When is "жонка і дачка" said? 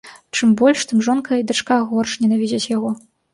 1.07-1.77